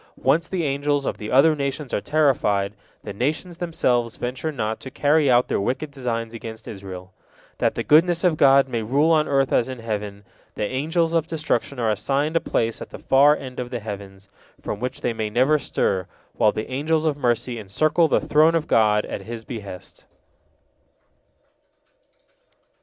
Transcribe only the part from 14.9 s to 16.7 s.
they may never stir, while